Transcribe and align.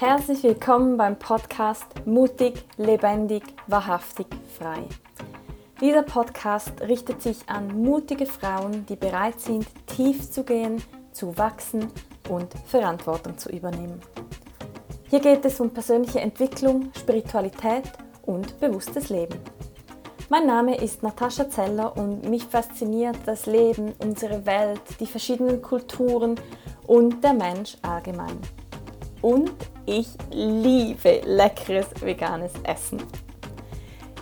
Herzlich 0.00 0.44
willkommen 0.44 0.96
beim 0.96 1.18
Podcast 1.18 2.06
Mutig, 2.06 2.64
lebendig, 2.76 3.42
wahrhaftig, 3.66 4.28
frei. 4.56 4.84
Dieser 5.80 6.04
Podcast 6.04 6.80
richtet 6.82 7.20
sich 7.20 7.38
an 7.48 7.82
mutige 7.82 8.26
Frauen, 8.26 8.86
die 8.86 8.94
bereit 8.94 9.40
sind, 9.40 9.66
tief 9.88 10.30
zu 10.30 10.44
gehen, 10.44 10.80
zu 11.10 11.36
wachsen 11.36 11.88
und 12.28 12.54
Verantwortung 12.66 13.36
zu 13.38 13.48
übernehmen. 13.48 14.00
Hier 15.10 15.18
geht 15.18 15.44
es 15.44 15.58
um 15.58 15.70
persönliche 15.70 16.20
Entwicklung, 16.20 16.92
Spiritualität 16.96 17.90
und 18.22 18.60
bewusstes 18.60 19.08
Leben. 19.08 19.40
Mein 20.28 20.46
Name 20.46 20.76
ist 20.76 21.02
Natascha 21.02 21.50
Zeller 21.50 21.96
und 21.96 22.22
mich 22.30 22.44
fasziniert 22.44 23.18
das 23.26 23.46
Leben, 23.46 23.94
unsere 23.98 24.46
Welt, 24.46 24.80
die 25.00 25.06
verschiedenen 25.06 25.60
Kulturen 25.60 26.36
und 26.86 27.24
der 27.24 27.34
Mensch 27.34 27.76
allgemein. 27.82 28.38
Und 29.22 29.50
ich 29.88 30.08
liebe 30.30 31.22
leckeres 31.24 31.86
veganes 32.00 32.52
Essen. 32.62 33.02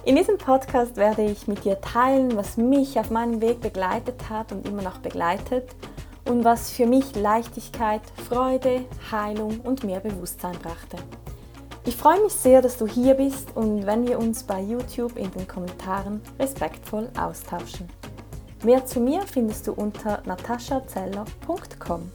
In 0.04 0.14
diesem 0.14 0.38
Podcast 0.38 0.96
werde 0.96 1.22
ich 1.22 1.48
mit 1.48 1.64
dir 1.64 1.80
teilen, 1.80 2.36
was 2.36 2.56
mich 2.56 2.96
auf 2.98 3.10
meinem 3.10 3.40
Weg 3.40 3.60
begleitet 3.60 4.30
hat 4.30 4.52
und 4.52 4.68
immer 4.68 4.82
noch 4.82 4.98
begleitet 4.98 5.68
und 6.24 6.44
was 6.44 6.70
für 6.70 6.86
mich 6.86 7.16
Leichtigkeit, 7.16 8.02
Freude, 8.28 8.84
Heilung 9.10 9.60
und 9.64 9.82
mehr 9.82 9.98
Bewusstsein 9.98 10.56
brachte. 10.62 10.98
Ich 11.84 11.96
freue 11.96 12.22
mich 12.22 12.32
sehr, 12.32 12.62
dass 12.62 12.78
du 12.78 12.86
hier 12.86 13.14
bist 13.14 13.56
und 13.56 13.86
wenn 13.86 14.06
wir 14.06 14.18
uns 14.18 14.44
bei 14.44 14.60
YouTube 14.60 15.16
in 15.16 15.30
den 15.32 15.48
Kommentaren 15.48 16.20
respektvoll 16.38 17.08
austauschen. 17.18 17.88
Mehr 18.64 18.86
zu 18.86 19.00
mir 19.00 19.22
findest 19.22 19.66
du 19.66 19.72
unter 19.72 20.22
nataschazeller.com. 20.24 22.10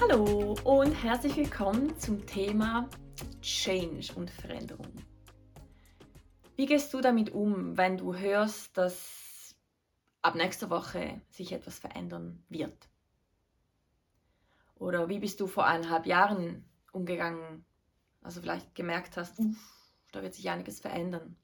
Hallo 0.00 0.56
und 0.64 0.94
herzlich 0.94 1.36
willkommen 1.36 1.98
zum 1.98 2.24
Thema 2.24 2.88
Change 3.42 4.14
und 4.14 4.30
Veränderung. 4.30 4.92
Wie 6.56 6.64
gehst 6.64 6.94
du 6.94 7.02
damit 7.02 7.30
um, 7.30 7.76
wenn 7.76 7.98
du 7.98 8.14
hörst, 8.14 8.78
dass 8.78 9.54
ab 10.22 10.36
nächster 10.36 10.70
Woche 10.70 11.20
sich 11.28 11.52
etwas 11.52 11.78
verändern 11.78 12.42
wird? 12.48 12.88
Oder 14.76 15.10
wie 15.10 15.18
bist 15.18 15.38
du 15.38 15.46
vor 15.46 15.66
eineinhalb 15.66 16.06
Jahren 16.06 16.64
umgegangen? 16.92 17.66
Also 18.22 18.40
vielleicht 18.40 18.74
gemerkt 18.74 19.18
hast, 19.18 19.38
uff, 19.38 19.92
da 20.12 20.22
wird 20.22 20.34
sich 20.34 20.48
einiges 20.48 20.80
verändern. 20.80 21.36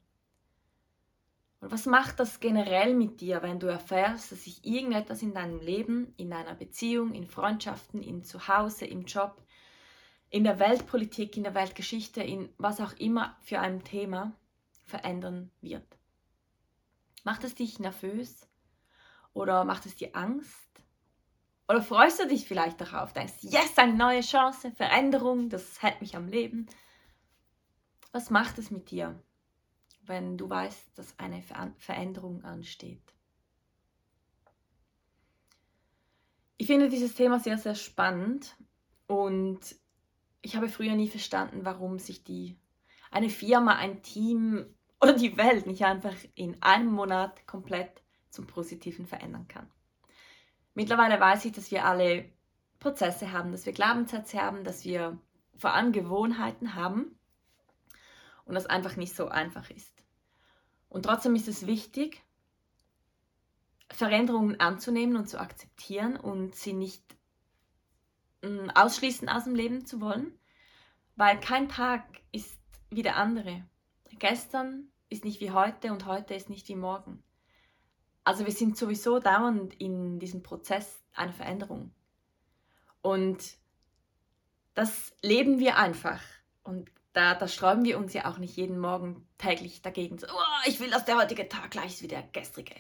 Und 1.61 1.73
was 1.73 1.87
macht 1.87 2.21
das 2.21 2.41
generell 2.41 2.95
mit 2.95 3.21
dir, 3.21 3.43
wenn 3.43 3.59
du 3.59 3.67
erfährst, 3.67 4.31
dass 4.31 4.45
sich 4.45 4.65
irgendetwas 4.65 5.23
in 5.23 5.35
deinem 5.35 5.61
Leben, 5.61 6.13
in 6.17 6.31
deiner 6.31 6.55
Beziehung, 6.55 7.15
in 7.15 7.27
Freundschaften, 7.27 8.03
in 8.03 8.23
Zuhause, 8.25 8.85
im 8.85 9.05
Job, 9.05 9.43
in 10.29 10.45
der 10.45 10.59
Weltpolitik, 10.59 11.37
in 11.37 11.45
der 11.45 11.55
Weltgeschichte, 11.55 12.23
in 12.23 12.51
was 12.59 12.81
auch 12.81 12.93
immer 12.95 13.37
für 13.41 13.61
ein 13.61 13.85
Thema 13.85 14.37
verändern 14.85 15.51
wird? 15.61 15.87
Macht 17.25 17.43
es 17.45 17.55
dich 17.55 17.79
nervös? 17.79 18.47
Oder 19.33 19.65
macht 19.65 19.87
es 19.87 19.97
dir 19.97 20.15
Angst? 20.15 20.67
Oder 21.69 21.83
freust 21.83 22.21
du 22.21 22.29
dich 22.29 22.47
vielleicht 22.47 22.81
darauf? 22.81 23.13
Denkst, 23.13 23.35
yes, 23.41 23.77
eine 23.77 23.95
neue 23.95 24.21
Chance, 24.21 24.71
Veränderung, 24.71 25.49
das 25.49 25.83
hält 25.83 26.01
mich 26.01 26.17
am 26.17 26.29
Leben. 26.29 26.67
Was 28.13 28.31
macht 28.31 28.59
es 28.59 28.71
mit 28.71 28.91
dir, 28.91 29.21
wenn 30.07 30.39
du 30.39 30.49
weißt, 30.49 30.99
dass 30.99 31.19
eine 31.19 31.43
Veränderung 31.79 32.45
ansteht? 32.45 33.03
Ich 36.59 36.67
finde 36.67 36.89
dieses 36.89 37.15
Thema 37.15 37.39
sehr, 37.39 37.59
sehr 37.59 37.75
spannend 37.75 38.57
und 39.07 39.61
ich 40.41 40.57
habe 40.57 40.69
früher 40.69 40.95
nie 40.95 41.09
verstanden, 41.09 41.65
warum 41.65 41.99
sich 41.99 42.25
die, 42.25 42.57
eine 43.11 43.29
Firma, 43.29 43.77
ein 43.77 44.03
Team 44.03 44.67
oder 45.01 45.13
die 45.13 45.37
Welt 45.37 45.67
nicht 45.67 45.85
einfach 45.85 46.15
in 46.35 46.63
einem 46.63 46.93
Monat 46.93 47.47
komplett 47.47 48.03
zum 48.31 48.47
Positiven 48.47 49.07
verändern 49.07 49.49
kann. 49.49 49.71
Mittlerweile 50.75 51.21
weiß 51.21 51.45
ich, 51.47 51.53
dass 51.53 51.71
wir 51.71 51.85
alle 51.85 52.31
Prozesse 52.79 53.33
haben, 53.33 53.53
dass 53.53 53.67
wir 53.67 53.73
Glaubenssätze 53.73 54.41
haben, 54.41 54.65
dass 54.65 54.85
wir 54.85 55.19
vor 55.57 55.73
allem 55.73 55.93
Gewohnheiten 55.93 56.75
haben 56.75 57.19
und 58.45 58.55
das 58.55 58.67
einfach 58.67 58.97
nicht 58.97 59.15
so 59.15 59.29
einfach 59.29 59.71
ist. 59.71 59.96
Und 60.89 61.05
trotzdem 61.05 61.35
ist 61.35 61.49
es 61.49 61.67
wichtig, 61.67 62.23
Veränderungen 63.91 64.61
anzunehmen 64.61 65.17
und 65.17 65.29
zu 65.29 65.41
akzeptieren 65.41 66.17
und 66.17 66.55
sie 66.55 66.73
nicht 66.73 67.03
mm, 68.43 68.71
ausschließen 68.75 69.29
aus 69.29 69.45
dem 69.45 69.55
Leben 69.55 69.87
zu 69.87 70.01
wollen, 70.01 70.39
weil 71.15 71.39
kein 71.41 71.69
Tag 71.69 72.05
ist 72.33 72.59
wie 72.91 73.03
der 73.03 73.17
andere. 73.17 73.65
Gestern 74.19 74.89
ist 75.09 75.25
nicht 75.25 75.41
wie 75.41 75.51
heute 75.51 75.93
und 75.93 76.07
heute 76.07 76.35
ist 76.35 76.51
nicht 76.51 76.69
wie 76.69 76.77
morgen. 76.77 77.23
Also 78.25 78.45
wir 78.45 78.53
sind 78.53 78.77
sowieso 78.77 79.21
dauernd 79.21 79.75
in 79.75 80.19
diesem 80.19 80.43
Prozess 80.43 81.01
einer 81.15 81.33
Veränderung. 81.33 81.93
Und 83.03 83.57
das 84.75 85.15
leben 85.23 85.61
wir 85.61 85.77
einfach. 85.77 86.21
Und 86.65 86.91
da, 87.17 87.35
da 87.35 87.49
sträuben 87.49 87.85
wir 87.85 87.97
uns 87.97 88.13
ja 88.13 88.27
auch 88.27 88.37
nicht 88.37 88.57
jeden 88.57 88.79
Morgen 88.79 89.27
täglich 89.39 89.81
dagegen. 89.81 90.19
So, 90.19 90.27
oh, 90.27 90.69
ich 90.69 90.81
will, 90.81 90.91
dass 90.91 91.07
der 91.07 91.17
heutige 91.17 91.49
Tag 91.49 91.71
gleich 91.71 91.95
ist 91.95 92.03
wie 92.03 92.09
der 92.09 92.23
gestrige. 92.23 92.75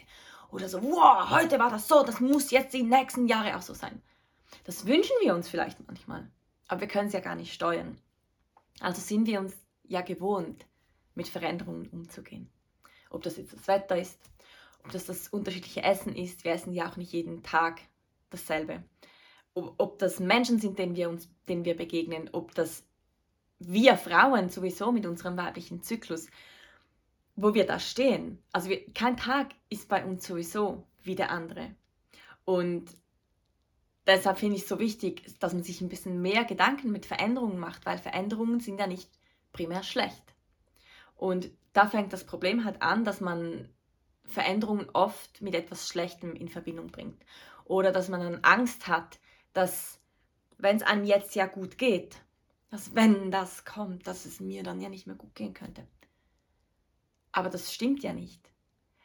Oder 0.50 0.68
so, 0.68 0.82
wow, 0.82 1.30
heute 1.30 1.58
war 1.58 1.70
das 1.70 1.88
so, 1.88 2.02
das 2.02 2.20
muss 2.20 2.50
jetzt 2.50 2.74
die 2.74 2.82
nächsten 2.82 3.28
Jahre 3.28 3.56
auch 3.56 3.62
so 3.62 3.72
sein. 3.72 4.02
Das 4.64 4.86
wünschen 4.86 5.16
wir 5.22 5.34
uns 5.34 5.48
vielleicht 5.48 5.78
manchmal. 5.86 6.30
Aber 6.68 6.82
wir 6.82 6.88
können 6.88 7.06
es 7.08 7.14
ja 7.14 7.20
gar 7.20 7.34
nicht 7.34 7.54
steuern. 7.54 7.98
Also 8.80 9.00
sind 9.00 9.26
wir 9.26 9.40
uns 9.40 9.54
ja 9.84 10.02
gewohnt, 10.02 10.66
mit 11.14 11.28
Veränderungen 11.28 11.88
umzugehen. 11.88 12.50
Ob 13.08 13.22
das 13.22 13.38
jetzt 13.38 13.54
das 13.54 13.66
Wetter 13.66 13.98
ist, 13.98 14.20
ob 14.84 14.92
das 14.92 15.06
das 15.06 15.28
unterschiedliche 15.28 15.82
Essen 15.82 16.14
ist. 16.14 16.44
Wir 16.44 16.52
essen 16.52 16.74
ja 16.74 16.90
auch 16.90 16.96
nicht 16.98 17.12
jeden 17.12 17.42
Tag 17.42 17.80
dasselbe. 18.28 18.84
Ob, 19.54 19.74
ob 19.78 19.98
das 19.98 20.20
Menschen 20.20 20.60
sind, 20.60 20.78
denen 20.78 20.94
wir, 20.94 21.08
uns, 21.08 21.30
denen 21.48 21.64
wir 21.64 21.74
begegnen, 21.74 22.28
ob 22.32 22.54
das 22.54 22.85
wir 23.58 23.96
Frauen 23.96 24.48
sowieso 24.48 24.92
mit 24.92 25.06
unserem 25.06 25.36
weiblichen 25.36 25.82
Zyklus, 25.82 26.28
wo 27.36 27.54
wir 27.54 27.66
da 27.66 27.78
stehen. 27.78 28.42
Also 28.52 28.70
wir, 28.70 28.84
kein 28.92 29.16
Tag 29.16 29.48
ist 29.68 29.88
bei 29.88 30.04
uns 30.04 30.26
sowieso 30.26 30.86
wie 31.02 31.14
der 31.14 31.30
andere. 31.30 31.74
Und 32.44 32.84
deshalb 34.06 34.38
finde 34.38 34.56
ich 34.56 34.62
es 34.62 34.68
so 34.68 34.78
wichtig, 34.78 35.38
dass 35.38 35.52
man 35.52 35.62
sich 35.62 35.80
ein 35.80 35.88
bisschen 35.88 36.22
mehr 36.22 36.44
Gedanken 36.44 36.92
mit 36.92 37.06
Veränderungen 37.06 37.58
macht, 37.58 37.86
weil 37.86 37.98
Veränderungen 37.98 38.60
sind 38.60 38.78
ja 38.78 38.86
nicht 38.86 39.10
primär 39.52 39.82
schlecht. 39.82 40.22
Und 41.16 41.50
da 41.72 41.86
fängt 41.86 42.12
das 42.12 42.24
Problem 42.24 42.64
halt 42.64 42.82
an, 42.82 43.04
dass 43.04 43.20
man 43.20 43.68
Veränderungen 44.24 44.88
oft 44.92 45.40
mit 45.40 45.54
etwas 45.54 45.88
Schlechtem 45.88 46.34
in 46.34 46.48
Verbindung 46.48 46.88
bringt. 46.88 47.22
Oder 47.64 47.92
dass 47.92 48.08
man 48.08 48.20
dann 48.20 48.40
Angst 48.42 48.86
hat, 48.86 49.18
dass, 49.52 50.00
wenn 50.58 50.76
es 50.76 50.82
einem 50.82 51.04
jetzt 51.04 51.34
ja 51.34 51.46
gut 51.46 51.78
geht, 51.78 52.16
dass 52.70 52.94
wenn 52.94 53.30
das 53.30 53.64
kommt, 53.64 54.06
dass 54.06 54.24
es 54.24 54.40
mir 54.40 54.62
dann 54.62 54.80
ja 54.80 54.88
nicht 54.88 55.06
mehr 55.06 55.16
gut 55.16 55.34
gehen 55.34 55.54
könnte. 55.54 55.86
Aber 57.32 57.50
das 57.50 57.72
stimmt 57.72 58.02
ja 58.02 58.12
nicht. 58.12 58.40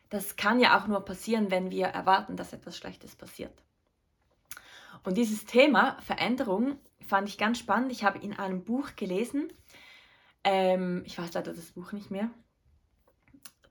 Das 0.10 0.36
kann 0.36 0.60
ja 0.60 0.80
auch 0.80 0.88
nur 0.88 1.06
passieren, 1.06 1.52
wenn 1.52 1.72
wir 1.72 1.88
erwarten, 1.88 2.36
dass 2.36 2.54
etwas 2.54 2.78
Schlechtes 2.78 3.16
passiert. 3.16 3.64
Und 5.04 5.18
dieses 5.18 5.46
Thema 5.46 6.00
Veränderung 6.02 6.78
fand 7.08 7.30
ich 7.30 7.38
ganz 7.38 7.60
spannend. 7.60 7.92
Ich 7.92 8.04
habe 8.04 8.20
in 8.20 8.34
einem 8.34 8.64
Buch 8.64 8.96
gelesen, 8.96 9.52
ähm, 10.44 11.04
ich 11.06 11.18
weiß 11.18 11.34
leider 11.34 11.54
das 11.54 11.72
Buch 11.72 11.92
nicht 11.92 12.12
mehr, 12.12 12.30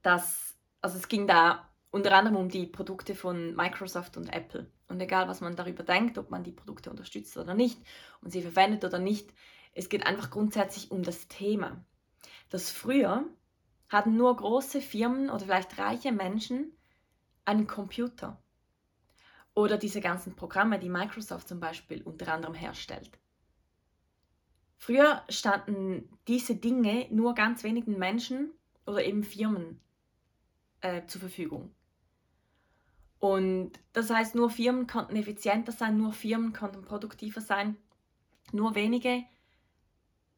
dass 0.03 0.51
also 0.81 0.97
es 0.97 1.09
ging 1.09 1.27
da 1.27 1.69
unter 1.91 2.15
anderem 2.15 2.37
um 2.37 2.49
die 2.49 2.67
Produkte 2.67 3.15
von 3.15 3.55
Microsoft 3.55 4.17
und 4.17 4.33
Apple. 4.33 4.71
Und 4.89 5.01
egal, 5.01 5.29
was 5.29 5.41
man 5.41 5.57
darüber 5.57 5.83
denkt, 5.83 6.19
ob 6.19 6.31
man 6.31 6.45
die 6.45 6.53
Produkte 6.53 6.91
unterstützt 6.91 7.37
oder 7.37 7.55
nicht 7.55 7.79
und 8.23 8.31
sie 8.31 8.43
verwendet 8.43 8.85
oder 8.85 8.99
nicht, 8.99 9.33
es 9.73 9.89
geht 9.89 10.07
einfach 10.07 10.31
grundsätzlich 10.31 10.91
um 10.91 11.03
das 11.03 11.29
Thema. 11.29 11.85
Das 12.49 12.71
früher 12.71 13.25
hatten 13.89 14.17
nur 14.17 14.37
große 14.37 14.81
Firmen 14.81 15.31
oder 15.31 15.45
vielleicht 15.45 15.79
reiche 15.79 16.13
Menschen 16.13 16.73
einen 17.45 17.67
Computer 17.67 18.43
oder 19.55 19.79
diese 19.79 20.01
ganzen 20.01 20.37
Programme, 20.37 20.79
die 20.79 20.89
Microsoft 20.89 21.49
zum 21.49 21.61
Beispiel 21.61 22.03
unter 22.03 22.33
anderem 22.33 22.55
herstellt. 22.55 23.11
Früher 24.77 25.23
standen 25.29 26.09
diese 26.27 26.57
Dinge 26.57 27.07
nur 27.11 27.35
ganz 27.35 27.65
wenigen 27.65 27.99
Menschen 27.99 28.53
oder 28.87 29.05
eben 29.05 29.25
Firmen 29.25 29.81
äh, 30.81 31.05
zur 31.07 31.21
Verfügung. 31.21 31.75
Und 33.19 33.73
das 33.93 34.09
heißt, 34.09 34.35
nur 34.35 34.49
Firmen 34.49 34.87
konnten 34.87 35.17
effizienter 35.17 35.73
sein, 35.73 35.99
nur 35.99 36.15
Firmen 36.15 36.55
konnten 36.55 36.83
produktiver 36.83 37.43
sein, 37.43 37.77
nur 38.53 38.75
wenige, 38.75 39.25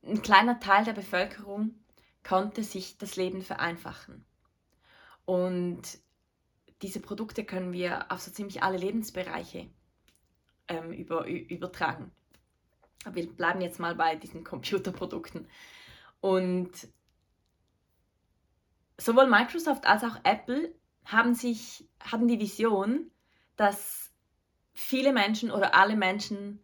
ein 0.04 0.22
kleiner 0.22 0.60
Teil 0.60 0.84
der 0.84 0.92
Bevölkerung 0.92 1.74
konnte 2.22 2.62
sich 2.64 2.98
das 2.98 3.16
Leben 3.16 3.42
vereinfachen. 3.42 4.24
Und 5.24 5.82
diese 6.82 7.00
Produkte 7.00 7.44
können 7.44 7.72
wir 7.72 8.10
auf 8.10 8.20
so 8.20 8.30
ziemlich 8.30 8.62
alle 8.62 8.78
Lebensbereiche 8.78 9.68
ähm, 10.68 10.92
über, 10.92 11.26
übertragen. 11.26 12.10
Wir 13.10 13.28
bleiben 13.28 13.60
jetzt 13.60 13.78
mal 13.78 13.94
bei 13.94 14.16
diesen 14.16 14.44
Computerprodukten. 14.44 15.48
Und 16.20 16.70
sowohl 18.98 19.28
Microsoft 19.28 19.86
als 19.86 20.04
auch 20.04 20.16
Apple 20.24 20.74
haben 21.04 21.34
sich, 21.34 21.88
hatten 22.00 22.28
die 22.28 22.38
Vision, 22.38 23.10
dass 23.56 24.12
viele 24.72 25.12
Menschen 25.12 25.50
oder 25.50 25.74
alle 25.74 25.96
Menschen 25.96 26.60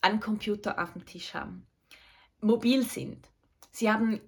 einen 0.00 0.20
Computer 0.20 0.82
auf 0.82 0.92
dem 0.92 1.04
Tisch 1.06 1.34
haben, 1.34 1.66
mobil 2.46 2.82
sind. 2.82 3.28
Sie 3.70 3.90
haben 3.90 4.20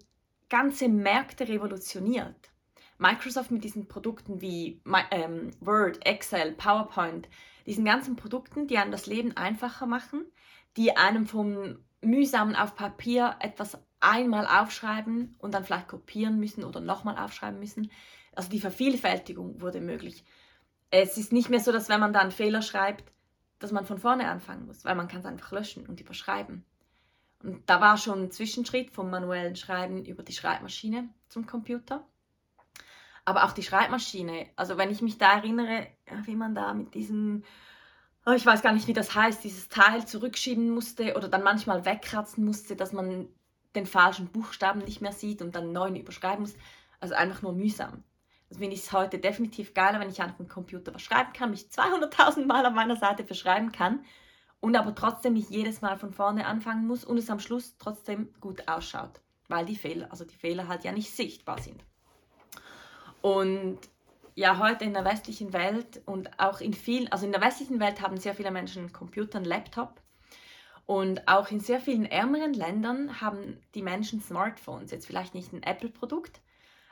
ganze 0.49 0.89
Märkte 0.89 1.49
revolutioniert. 1.49 2.51
Microsoft 2.99 3.51
mit 3.51 3.65
diesen 3.65 3.87
Produkten 3.87 4.41
wie 4.41 4.83
ähm, 5.13 5.53
Word, 5.61 6.05
Excel, 6.05 6.53
PowerPoint, 6.53 7.29
diesen 7.65 7.85
ganzen 7.85 8.17
Produkten, 8.17 8.67
die 8.67 8.77
einem 8.77 8.91
das 8.91 9.07
Leben 9.07 9.37
einfacher 9.37 9.87
machen, 9.87 10.25
die 10.77 10.97
einem 10.97 11.27
vom 11.27 11.79
mühsamen 12.03 12.57
auf 12.57 12.75
Papier 12.75 13.37
etwas 13.41 13.79
einmal 14.01 14.47
aufschreiben 14.47 15.37
und 15.39 15.55
dann 15.55 15.65
vielleicht 15.65 15.89
kopieren 15.89 16.39
müssen 16.39 16.65
oder 16.65 16.81
nochmal 16.81 17.19
aufschreiben 17.19 17.59
müssen. 17.59 17.91
Also 18.35 18.51
die 18.51 18.61
Vervielfältigung 18.61 19.61
wurde 19.61 19.81
möglich. 19.81 20.25
Es 20.91 21.19
ist 21.19 21.33
nicht 21.33 21.51
mehr 21.51 21.61
so, 21.61 21.73
dass 21.73 21.89
wenn 21.89 22.01
man 22.01 22.13
da 22.13 22.21
einen 22.21 22.31
Fehler 22.31 22.63
schreibt, 22.63 23.13
dass 23.59 23.73
man 23.73 23.85
von 23.85 23.99
vorne 23.99 24.29
anfangen 24.29 24.67
muss, 24.67 24.85
weil 24.85 24.95
man 24.95 25.09
kann 25.09 25.21
es 25.21 25.27
einfach 25.27 25.53
löschen 25.53 25.87
und 25.87 26.01
überschreiben. 26.01 26.65
Und 27.43 27.69
da 27.69 27.81
war 27.81 27.97
schon 27.97 28.25
ein 28.25 28.31
Zwischenschritt 28.31 28.91
vom 28.91 29.11
manuellen 29.11 29.57
Schreiben 29.57 30.05
über 30.05 30.23
die 30.23 30.33
Schreibmaschine 30.33 31.09
zum 31.29 31.47
Computer. 31.47 32.05
Aber 33.25 33.45
auch 33.45 33.53
die 33.53 33.63
Schreibmaschine, 33.63 34.47
also 34.57 34.79
wenn 34.79 34.91
ich 34.91 35.03
mich 35.03 35.19
da 35.19 35.35
erinnere, 35.35 35.87
wie 36.25 36.35
man 36.35 36.55
da 36.55 36.73
mit 36.75 36.95
diesem, 36.95 37.45
oh, 38.27 38.33
ich 38.33 38.47
weiß 38.47 38.63
gar 38.63 38.73
nicht, 38.73 38.89
wie 38.89 38.95
das 38.95 39.15
heißt, 39.15 39.45
dieses 39.45 39.69
Teil 39.69 40.07
zurückschieben 40.07 40.71
musste 40.71 41.15
oder 41.15 41.29
dann 41.29 41.43
manchmal 41.43 41.85
wegkratzen 41.85 42.45
musste, 42.45 42.75
dass 42.75 42.93
man 42.93 43.29
den 43.77 43.87
falschen 43.87 44.29
Buchstaben 44.29 44.81
nicht 44.81 45.03
mehr 45.03 45.13
sieht 45.13 45.43
und 45.43 45.55
dann 45.55 45.65
einen 45.65 45.73
neuen 45.73 45.97
überschreiben 45.97 46.41
muss. 46.41 46.55
Also 47.01 47.15
einfach 47.15 47.43
nur 47.43 47.53
mühsam. 47.53 48.03
Also 48.49 48.61
finde 48.61 48.75
ich 48.75 48.83
es 48.83 48.93
heute 48.93 49.19
definitiv 49.19 49.75
geiler, 49.75 50.01
wenn 50.01 50.09
ich 50.09 50.23
einfach 50.23 50.39
dem 50.39 50.49
Computer 50.49 50.95
was 50.95 51.03
schreiben 51.03 51.35
kann, 51.35 51.51
mich 51.51 51.67
200.000 51.67 52.47
Mal 52.47 52.65
auf 52.67 52.73
meiner 52.73 52.97
Seite 52.97 53.25
verschreiben 53.25 53.73
kann 53.73 54.05
und 54.61 54.77
aber 54.77 54.95
trotzdem 54.95 55.35
nicht 55.35 55.51
jedes 55.51 55.81
Mal 55.81 55.99
von 55.99 56.13
vorne 56.13 56.47
anfangen 56.47 56.87
muss 56.87 57.05
und 57.05 57.19
es 57.19 57.31
am 57.31 57.41
Schluss 57.41 57.77
trotzdem 57.79 58.33
gut 58.41 58.69
ausschaut, 58.69 59.21
weil 59.49 59.67
die 59.67 59.77
Fehler, 59.77 60.11
also 60.11 60.25
die 60.25 60.37
Fehler 60.37 60.69
halt 60.69 60.85
ja 60.85 60.93
nicht 60.93 61.11
sichtbar 61.11 61.61
sind. 61.61 61.85
Und 63.21 63.79
ja, 64.35 64.59
heute 64.59 64.85
in 64.85 64.95
der 64.95 65.05
westlichen 65.05 65.53
Welt 65.53 66.01
und 66.07 66.39
auch 66.39 66.61
in 66.61 66.73
vielen, 66.73 67.11
also 67.11 67.27
in 67.27 67.33
der 67.33 67.41
westlichen 67.41 67.81
Welt 67.81 68.01
haben 68.01 68.19
sehr 68.19 68.35
viele 68.35 68.53
Menschen 68.53 68.85
einen 68.85 68.93
Computer, 68.93 69.39
einen 69.39 69.47
Laptop. 69.47 70.01
Und 70.87 71.29
auch 71.29 71.51
in 71.51 71.61
sehr 71.61 71.81
vielen 71.81 72.07
ärmeren 72.07 72.55
Ländern 72.55 73.21
haben 73.21 73.61
die 73.75 73.83
Menschen 73.83 74.23
Smartphones. 74.23 74.91
Jetzt 74.91 75.07
vielleicht 75.07 75.35
nicht 75.35 75.53
ein 75.53 75.63
Apple-Produkt, 75.63 76.41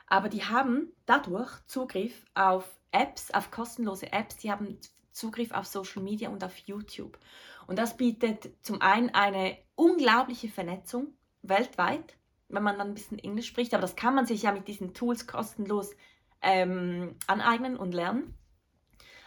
aber 0.07 0.29
die 0.29 0.43
haben 0.43 0.91
dadurch 1.05 1.49
Zugriff 1.67 2.25
auf 2.35 2.77
Apps, 2.91 3.31
auf 3.31 3.49
kostenlose 3.49 4.11
Apps. 4.11 4.37
Die 4.37 4.51
haben 4.51 4.77
Zugriff 5.17 5.51
auf 5.51 5.65
Social 5.65 6.03
Media 6.03 6.29
und 6.29 6.43
auf 6.43 6.57
YouTube. 6.57 7.17
Und 7.65 7.77
das 7.79 7.97
bietet 7.97 8.49
zum 8.61 8.81
einen 8.81 9.09
eine 9.09 9.57
unglaubliche 9.75 10.47
Vernetzung 10.47 11.13
weltweit, 11.41 12.15
wenn 12.49 12.63
man 12.63 12.77
dann 12.77 12.89
ein 12.89 12.93
bisschen 12.93 13.19
Englisch 13.19 13.47
spricht. 13.47 13.73
Aber 13.73 13.81
das 13.81 13.95
kann 13.95 14.15
man 14.15 14.25
sich 14.25 14.43
ja 14.43 14.51
mit 14.51 14.67
diesen 14.67 14.93
Tools 14.93 15.27
kostenlos 15.27 15.95
ähm, 16.41 17.15
aneignen 17.25 17.77
und 17.77 17.93
lernen. 17.93 18.33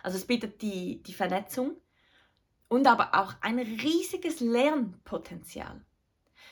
Also 0.03 0.17
es 0.17 0.27
bietet 0.27 0.63
die, 0.63 1.03
die 1.03 1.13
Vernetzung 1.13 1.77
und 2.69 2.87
aber 2.87 3.15
auch 3.15 3.35
ein 3.41 3.59
riesiges 3.59 4.41
Lernpotenzial. 4.41 5.85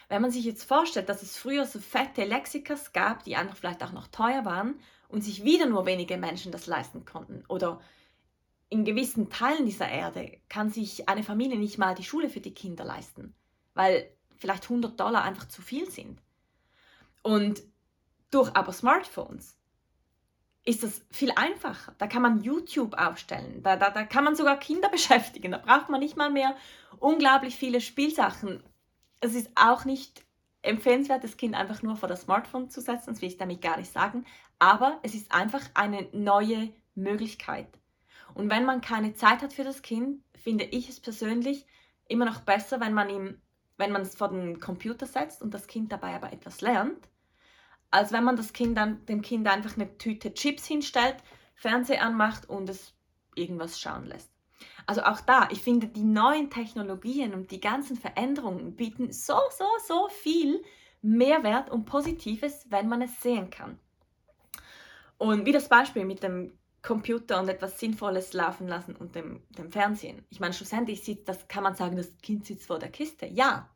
Wenn 0.08 0.22
man 0.22 0.30
sich 0.30 0.44
jetzt 0.44 0.64
vorstellt, 0.64 1.08
dass 1.08 1.22
es 1.22 1.36
früher 1.36 1.64
so 1.64 1.78
fette 1.80 2.24
Lexikas 2.24 2.92
gab, 2.92 3.24
die 3.24 3.36
einfach 3.36 3.56
vielleicht 3.56 3.82
auch 3.82 3.92
noch 3.92 4.08
teuer 4.08 4.44
waren 4.44 4.80
und 5.08 5.22
sich 5.22 5.44
wieder 5.44 5.66
nur 5.66 5.86
wenige 5.86 6.16
Menschen 6.16 6.50
das 6.50 6.66
leisten 6.66 7.04
konnten 7.04 7.44
oder 7.48 7.80
in 8.70 8.84
gewissen 8.84 9.30
Teilen 9.30 9.64
dieser 9.64 9.88
Erde 9.88 10.38
kann 10.48 10.70
sich 10.70 11.08
eine 11.08 11.22
Familie 11.22 11.58
nicht 11.58 11.78
mal 11.78 11.94
die 11.94 12.04
Schule 12.04 12.28
für 12.28 12.40
die 12.40 12.54
Kinder 12.54 12.84
leisten, 12.84 13.34
weil 13.74 14.10
vielleicht 14.36 14.64
100 14.64 14.98
Dollar 14.98 15.22
einfach 15.22 15.48
zu 15.48 15.62
viel 15.62 15.90
sind. 15.90 16.20
Und 17.22 17.62
durch 18.30 18.54
aber 18.54 18.72
Smartphones 18.72 19.56
ist 20.64 20.82
das 20.82 21.02
viel 21.10 21.32
einfacher. 21.34 21.94
Da 21.96 22.06
kann 22.06 22.20
man 22.20 22.42
YouTube 22.42 22.94
aufstellen, 22.94 23.62
da, 23.62 23.76
da, 23.76 23.90
da 23.90 24.04
kann 24.04 24.24
man 24.24 24.36
sogar 24.36 24.58
Kinder 24.58 24.88
beschäftigen, 24.92 25.52
da 25.52 25.58
braucht 25.58 25.88
man 25.88 26.00
nicht 26.00 26.16
mal 26.16 26.30
mehr 26.30 26.54
unglaublich 26.98 27.56
viele 27.56 27.80
Spielsachen. 27.80 28.62
Es 29.20 29.34
ist 29.34 29.50
auch 29.54 29.84
nicht 29.86 30.24
empfehlenswert, 30.60 31.24
das 31.24 31.36
Kind 31.36 31.54
einfach 31.54 31.82
nur 31.82 31.96
vor 31.96 32.08
das 32.08 32.22
Smartphone 32.22 32.68
zu 32.68 32.80
setzen, 32.80 33.10
das 33.10 33.22
will 33.22 33.28
ich 33.28 33.38
damit 33.38 33.62
gar 33.62 33.78
nicht 33.78 33.92
sagen, 33.92 34.26
aber 34.58 34.98
es 35.02 35.14
ist 35.14 35.32
einfach 35.32 35.62
eine 35.74 36.08
neue 36.12 36.70
Möglichkeit. 36.94 37.68
Und 38.34 38.50
wenn 38.50 38.64
man 38.64 38.80
keine 38.80 39.14
Zeit 39.14 39.42
hat 39.42 39.52
für 39.52 39.64
das 39.64 39.82
Kind, 39.82 40.22
finde 40.36 40.64
ich 40.64 40.88
es 40.88 41.00
persönlich 41.00 41.66
immer 42.06 42.24
noch 42.24 42.40
besser, 42.40 42.80
wenn 42.80 42.94
man 42.94 43.10
ihm, 43.10 43.40
wenn 43.76 43.92
man 43.92 44.02
es 44.02 44.16
vor 44.16 44.28
den 44.28 44.60
Computer 44.60 45.06
setzt 45.06 45.42
und 45.42 45.52
das 45.54 45.66
Kind 45.66 45.92
dabei 45.92 46.14
aber 46.14 46.32
etwas 46.32 46.60
lernt, 46.60 47.08
als 47.90 48.12
wenn 48.12 48.24
man 48.24 48.36
das 48.36 48.52
Kind 48.52 48.76
dann, 48.76 49.04
dem 49.06 49.22
Kind 49.22 49.46
einfach 49.48 49.76
eine 49.76 49.96
Tüte 49.98 50.34
Chips 50.34 50.66
hinstellt, 50.66 51.16
Fernseher 51.54 52.02
anmacht 52.02 52.48
und 52.48 52.68
es 52.68 52.94
irgendwas 53.34 53.80
schauen 53.80 54.06
lässt. 54.06 54.30
Also 54.86 55.02
auch 55.02 55.20
da, 55.20 55.48
ich 55.50 55.60
finde, 55.60 55.86
die 55.86 56.04
neuen 56.04 56.50
Technologien 56.50 57.34
und 57.34 57.50
die 57.50 57.60
ganzen 57.60 57.96
Veränderungen 57.96 58.74
bieten 58.74 59.12
so, 59.12 59.38
so, 59.56 59.66
so 59.86 60.08
viel 60.08 60.62
Mehrwert 61.02 61.70
und 61.70 61.84
Positives, 61.84 62.66
wenn 62.70 62.88
man 62.88 63.02
es 63.02 63.20
sehen 63.20 63.50
kann. 63.50 63.78
Und 65.18 65.46
wie 65.46 65.52
das 65.52 65.68
Beispiel 65.68 66.04
mit 66.04 66.22
dem 66.22 66.58
Computer 66.82 67.40
und 67.40 67.48
etwas 67.48 67.80
Sinnvolles 67.80 68.32
laufen 68.32 68.68
lassen 68.68 68.94
und 68.94 69.14
dem, 69.14 69.42
dem 69.50 69.70
Fernsehen. 69.70 70.24
Ich 70.30 70.40
meine, 70.40 70.54
schlussendlich 70.54 71.02
sieht, 71.02 71.28
das 71.28 71.48
kann 71.48 71.64
man 71.64 71.74
sagen, 71.74 71.96
das 71.96 72.16
Kind 72.18 72.46
sitzt 72.46 72.66
vor 72.66 72.78
der 72.78 72.90
Kiste. 72.90 73.26
Ja, 73.26 73.68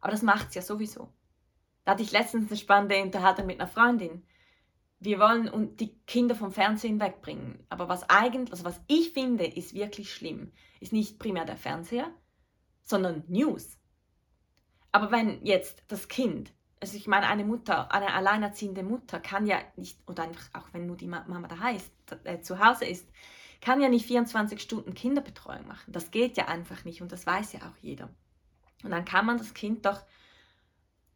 aber 0.00 0.12
das 0.12 0.22
macht 0.22 0.48
es 0.48 0.54
ja 0.54 0.62
sowieso. 0.62 1.12
Da 1.84 1.92
hatte 1.92 2.02
ich 2.02 2.12
letztens 2.12 2.50
eine 2.50 2.58
spannende 2.58 3.02
Unterhaltung 3.02 3.46
mit 3.46 3.60
einer 3.60 3.68
Freundin. 3.68 4.24
Wir 4.98 5.18
wollen 5.18 5.76
die 5.76 5.94
Kinder 6.06 6.34
vom 6.34 6.50
Fernsehen 6.50 7.00
wegbringen. 7.00 7.64
Aber 7.68 7.88
was 7.88 8.08
eigentlich, 8.08 8.52
also 8.52 8.64
was 8.64 8.80
ich 8.86 9.12
finde, 9.12 9.46
ist 9.46 9.74
wirklich 9.74 10.12
schlimm, 10.12 10.52
ist 10.80 10.92
nicht 10.92 11.18
primär 11.18 11.44
der 11.44 11.56
Fernseher, 11.56 12.10
sondern 12.82 13.24
News. 13.28 13.78
Aber 14.92 15.10
wenn 15.10 15.44
jetzt 15.44 15.82
das 15.88 16.08
Kind 16.08 16.52
also 16.84 16.98
ich 16.98 17.06
meine, 17.06 17.26
eine 17.28 17.46
Mutter, 17.46 17.90
eine 17.92 18.12
alleinerziehende 18.12 18.82
Mutter 18.82 19.18
kann 19.18 19.46
ja 19.46 19.56
nicht, 19.76 19.98
oder 20.06 20.24
einfach 20.24 20.50
auch 20.52 20.68
wenn 20.72 20.86
nur 20.86 20.98
die 20.98 21.06
Mama 21.06 21.48
da 21.48 21.58
heißt, 21.58 21.90
äh, 22.24 22.40
zu 22.40 22.58
Hause 22.58 22.84
ist, 22.84 23.08
kann 23.62 23.80
ja 23.80 23.88
nicht 23.88 24.04
24 24.04 24.60
Stunden 24.60 24.92
Kinderbetreuung 24.92 25.66
machen. 25.66 25.90
Das 25.90 26.10
geht 26.10 26.36
ja 26.36 26.48
einfach 26.48 26.84
nicht 26.84 27.00
und 27.00 27.10
das 27.10 27.26
weiß 27.26 27.54
ja 27.54 27.60
auch 27.60 27.76
jeder. 27.80 28.10
Und 28.82 28.90
dann 28.90 29.06
kann 29.06 29.24
man 29.24 29.38
das 29.38 29.54
Kind 29.54 29.86
doch 29.86 30.02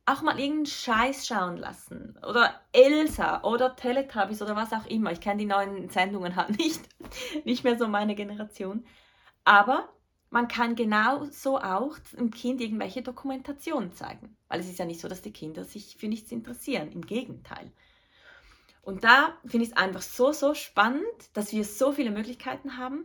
auch 0.07 0.23
mal 0.23 0.39
irgendeinen 0.39 0.65
Scheiß 0.65 1.27
schauen 1.27 1.59
lassen. 1.59 2.17
Oder 2.27 2.63
Elsa 2.73 3.43
oder 3.43 3.77
Teletubbies 3.77 4.41
oder 4.41 4.57
was 4.57 4.73
auch 4.73 4.87
immer. 4.87 5.13
Ich 5.13 5.21
kenne 5.21 5.37
die 5.37 5.45
neuen 5.45 5.91
Sendungen 5.91 6.35
halt 6.35 6.49
nicht. 6.59 6.81
nicht 7.45 7.63
mehr 7.63 7.77
so 7.77 7.89
meine 7.89 8.15
Generation. 8.15 8.87
Aber 9.45 9.87
man 10.31 10.49
kann 10.49 10.75
genauso 10.75 11.59
auch 11.59 11.99
dem 12.17 12.31
Kind 12.31 12.61
irgendwelche 12.61 13.03
Dokumentationen 13.03 13.93
zeigen. 13.93 14.37
Weil 14.49 14.61
es 14.61 14.69
ist 14.69 14.79
ja 14.79 14.85
nicht 14.85 15.01
so, 15.01 15.09
dass 15.09 15.23
die 15.23 15.33
Kinder 15.33 15.65
sich 15.65 15.97
für 15.97 16.09
nichts 16.09 16.33
interessieren. 16.33 16.93
Im 16.93 17.07
Gegenteil. 17.07 17.73
Und 18.83 19.05
da 19.05 19.37
finde 19.47 19.65
ich 19.65 19.73
es 19.73 19.77
einfach 19.77 20.03
so, 20.03 20.33
so 20.33 20.55
spannend, 20.55 21.05
dass 21.35 21.53
wir 21.53 21.65
so 21.65 21.93
viele 21.93 22.11
Möglichkeiten 22.11 22.77
haben, 22.77 23.05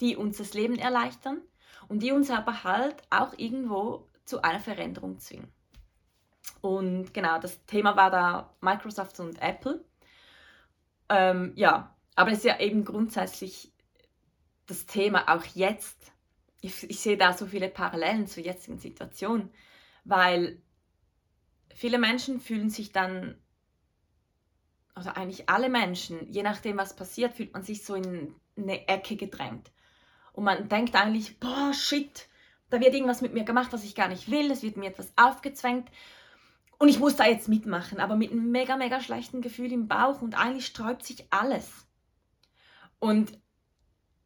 die 0.00 0.16
uns 0.16 0.38
das 0.38 0.54
Leben 0.54 0.78
erleichtern 0.78 1.40
und 1.88 2.02
die 2.02 2.12
uns 2.12 2.30
aber 2.30 2.64
halt 2.64 2.96
auch 3.10 3.32
irgendwo 3.36 4.08
zu 4.24 4.42
einer 4.42 4.60
Veränderung 4.60 5.18
zwingen. 5.18 5.52
Und 6.60 7.12
genau, 7.14 7.38
das 7.38 7.64
Thema 7.66 7.96
war 7.96 8.10
da 8.10 8.54
Microsoft 8.60 9.20
und 9.20 9.40
Apple. 9.40 9.84
Ähm, 11.08 11.52
ja, 11.56 11.94
aber 12.16 12.30
es 12.30 12.38
ist 12.38 12.44
ja 12.44 12.60
eben 12.60 12.84
grundsätzlich 12.84 13.72
das 14.66 14.86
Thema 14.86 15.28
auch 15.28 15.44
jetzt 15.54 16.13
ich, 16.64 16.88
ich 16.88 17.00
sehe 17.00 17.16
da 17.16 17.32
so 17.34 17.46
viele 17.46 17.68
Parallelen 17.68 18.26
zur 18.26 18.42
jetzigen 18.42 18.78
Situation, 18.78 19.50
weil 20.04 20.60
viele 21.74 21.98
Menschen 21.98 22.40
fühlen 22.40 22.70
sich 22.70 22.92
dann, 22.92 23.38
oder 24.96 25.16
eigentlich 25.16 25.48
alle 25.48 25.68
Menschen, 25.68 26.30
je 26.30 26.42
nachdem, 26.42 26.78
was 26.78 26.96
passiert, 26.96 27.34
fühlt 27.34 27.52
man 27.52 27.64
sich 27.64 27.84
so 27.84 27.94
in 27.94 28.34
eine 28.56 28.88
Ecke 28.88 29.16
gedrängt. 29.16 29.72
Und 30.32 30.44
man 30.44 30.68
denkt 30.68 30.94
eigentlich, 30.94 31.38
boah, 31.38 31.72
shit, 31.74 32.28
da 32.70 32.80
wird 32.80 32.94
irgendwas 32.94 33.20
mit 33.20 33.34
mir 33.34 33.44
gemacht, 33.44 33.72
was 33.72 33.84
ich 33.84 33.94
gar 33.94 34.08
nicht 34.08 34.30
will, 34.30 34.50
es 34.50 34.62
wird 34.62 34.76
mir 34.76 34.88
etwas 34.88 35.12
aufgezwängt. 35.16 35.90
Und 36.78 36.88
ich 36.88 36.98
muss 36.98 37.16
da 37.16 37.26
jetzt 37.26 37.48
mitmachen, 37.48 38.00
aber 38.00 38.16
mit 38.16 38.32
einem 38.32 38.50
mega, 38.50 38.76
mega 38.76 39.00
schlechten 39.00 39.42
Gefühl 39.42 39.70
im 39.70 39.86
Bauch 39.86 40.22
und 40.22 40.34
eigentlich 40.34 40.66
sträubt 40.66 41.04
sich 41.04 41.26
alles. 41.30 41.86
Und 42.98 43.38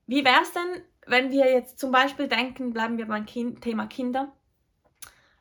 wie 0.07 0.25
wäre 0.25 0.43
es 0.43 0.53
denn, 0.53 0.83
wenn 1.09 1.31
wir 1.31 1.51
jetzt 1.51 1.79
zum 1.79 1.91
Beispiel 1.91 2.29
denken, 2.29 2.73
bleiben 2.73 2.99
wir 2.99 3.07
beim 3.07 3.27
kind, 3.27 3.63
Thema 3.63 3.87
Kinder. 3.87 4.33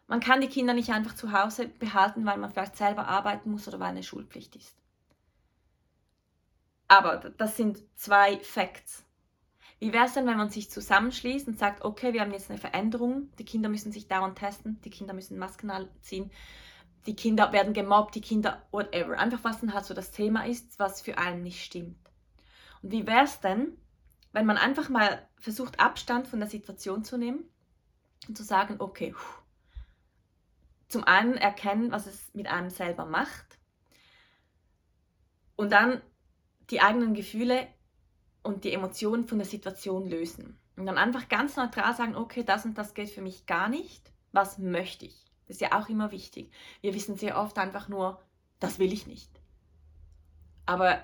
Man 0.07 0.19
kann 0.19 0.41
die 0.41 0.47
Kinder 0.47 0.73
nicht 0.73 0.91
einfach 0.91 1.15
zu 1.15 1.33
Hause 1.33 1.67
behalten, 1.67 2.25
weil 2.25 2.37
man 2.37 2.49
vielleicht 2.49 2.77
selber 2.77 3.07
arbeiten 3.07 3.51
muss 3.51 3.67
oder 3.67 3.79
weil 3.79 3.89
eine 3.89 4.03
Schulpflicht 4.03 4.55
ist. 4.55 4.75
Aber 6.87 7.17
das 7.37 7.57
sind 7.57 7.79
zwei 7.95 8.39
Facts. 8.39 9.03
Wie 9.79 9.93
wäre 9.93 10.05
es 10.05 10.13
denn, 10.13 10.25
wenn 10.25 10.37
man 10.37 10.49
sich 10.49 10.71
zusammenschließt 10.71 11.47
und 11.47 11.59
sagt, 11.59 11.83
okay, 11.83 12.13
wir 12.13 12.21
haben 12.21 12.31
jetzt 12.31 12.49
eine 12.49 12.59
Veränderung, 12.59 13.29
die 13.37 13.45
Kinder 13.45 13.69
müssen 13.69 13.91
sich 13.91 14.07
dauernd 14.07 14.37
testen, 14.37 14.79
die 14.83 14.89
Kinder 14.89 15.13
müssen 15.13 15.37
Masken 15.37 15.71
ziehen, 16.01 16.31
die 17.05 17.15
Kinder 17.15 17.51
werden 17.51 17.73
gemobbt, 17.73 18.15
die 18.15 18.21
Kinder, 18.21 18.65
whatever. 18.71 19.17
Einfach 19.19 19.43
was 19.43 19.59
dann 19.59 19.73
halt 19.73 19.85
so 19.85 19.93
das 19.93 20.11
Thema 20.11 20.45
ist, 20.45 20.79
was 20.79 21.01
für 21.01 21.17
einen 21.17 21.43
nicht 21.43 21.63
stimmt. 21.63 21.97
Und 22.81 22.91
wie 22.91 23.05
wäre 23.05 23.25
es 23.25 23.39
denn, 23.39 23.77
wenn 24.37 24.45
man 24.45 24.57
einfach 24.57 24.87
mal 24.89 25.27
versucht, 25.39 25.79
Abstand 25.79 26.27
von 26.27 26.39
der 26.39 26.47
Situation 26.47 27.03
zu 27.03 27.17
nehmen 27.17 27.43
und 28.27 28.37
zu 28.37 28.43
sagen, 28.43 28.75
okay, 28.77 29.15
zum 30.89 31.03
einen 31.05 31.33
erkennen, 31.33 31.91
was 31.91 32.05
es 32.05 32.31
mit 32.35 32.45
einem 32.45 32.69
selber 32.69 33.05
macht 33.05 33.57
und 35.55 35.71
dann 35.71 36.03
die 36.69 36.81
eigenen 36.81 37.15
Gefühle 37.15 37.67
und 38.43 38.63
die 38.63 38.73
Emotionen 38.73 39.27
von 39.27 39.39
der 39.39 39.47
Situation 39.47 40.07
lösen. 40.07 40.59
Und 40.75 40.85
dann 40.85 40.99
einfach 40.99 41.29
ganz 41.29 41.55
neutral 41.55 41.95
sagen, 41.95 42.15
okay, 42.15 42.43
das 42.43 42.63
und 42.63 42.77
das 42.77 42.93
geht 42.93 43.09
für 43.09 43.23
mich 43.23 43.47
gar 43.47 43.69
nicht. 43.69 44.11
Was 44.33 44.59
möchte 44.59 45.05
ich? 45.05 45.25
Das 45.47 45.55
ist 45.55 45.61
ja 45.61 45.79
auch 45.79 45.89
immer 45.89 46.11
wichtig. 46.11 46.51
Wir 46.81 46.93
wissen 46.93 47.17
sehr 47.17 47.39
oft 47.39 47.57
einfach 47.57 47.87
nur, 47.87 48.21
das 48.59 48.77
will 48.77 48.93
ich 48.93 49.07
nicht. 49.07 49.31
Aber 50.67 51.03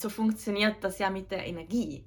so 0.00 0.08
funktioniert 0.08 0.82
das 0.82 0.98
ja 0.98 1.10
mit 1.10 1.30
der 1.30 1.46
Energie. 1.46 2.04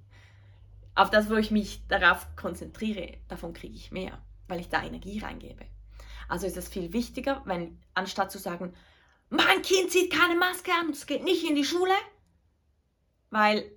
Auf 0.96 1.10
das, 1.10 1.30
wo 1.30 1.36
ich 1.36 1.52
mich 1.52 1.88
darauf 1.88 2.36
konzentriere, 2.36 3.18
davon 3.28 3.54
kriege 3.54 3.76
ich 3.76 3.92
mehr, 3.92 4.22
weil 4.48 4.60
ich 4.60 4.70
da 4.70 4.84
Energie 4.84 5.20
reingebe. 5.20 5.66
Also 6.28 6.48
ist 6.48 6.58
es 6.58 6.68
viel 6.68 6.94
wichtiger, 6.94 7.42
wenn 7.46 7.80
anstatt 7.94 8.32
zu 8.32 8.40
sagen, 8.40 8.74
mein 9.30 9.62
Kind 9.62 9.92
zieht 9.92 10.12
keine 10.12 10.36
Maske 10.36 10.72
an, 10.72 10.92
es 10.92 11.06
geht 11.06 11.24
nicht 11.24 11.48
in 11.48 11.56
die 11.56 11.66
Schule, 11.66 11.94
weil 13.30 13.72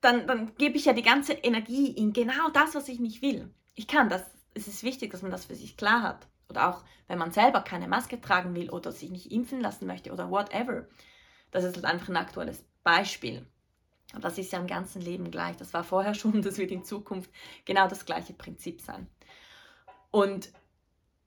dann, 0.00 0.26
dann 0.26 0.54
gebe 0.56 0.76
ich 0.76 0.84
ja 0.84 0.92
die 0.92 1.02
ganze 1.02 1.32
Energie 1.32 1.90
in 1.90 2.12
genau 2.12 2.50
das, 2.50 2.74
was 2.74 2.88
ich 2.88 3.00
nicht 3.00 3.22
will. 3.22 3.52
Ich 3.74 3.86
kann 3.86 4.08
das, 4.08 4.22
es 4.54 4.68
ist 4.68 4.82
wichtig, 4.82 5.12
dass 5.12 5.22
man 5.22 5.30
das 5.30 5.46
für 5.46 5.54
sich 5.54 5.76
klar 5.76 6.02
hat. 6.02 6.26
Oder 6.48 6.68
auch, 6.68 6.84
wenn 7.08 7.18
man 7.18 7.30
selber 7.30 7.60
keine 7.60 7.88
Maske 7.88 8.20
tragen 8.20 8.54
will 8.54 8.70
oder 8.70 8.90
sich 8.90 9.10
nicht 9.10 9.30
impfen 9.30 9.60
lassen 9.60 9.86
möchte 9.86 10.12
oder 10.12 10.30
whatever. 10.30 10.86
Das 11.50 11.64
ist 11.64 11.84
einfach 11.84 12.08
ein 12.08 12.16
aktuelles 12.16 12.64
Beispiel. 12.82 13.46
Und 14.14 14.24
das 14.24 14.38
ist 14.38 14.52
ja 14.52 14.58
im 14.58 14.66
ganzen 14.66 15.02
Leben 15.02 15.30
gleich. 15.30 15.56
Das 15.56 15.74
war 15.74 15.84
vorher 15.84 16.14
schon, 16.14 16.42
das 16.42 16.58
wird 16.58 16.70
in 16.70 16.84
Zukunft 16.84 17.30
genau 17.64 17.88
das 17.88 18.06
gleiche 18.06 18.32
Prinzip 18.32 18.80
sein. 18.80 19.06
Und 20.10 20.50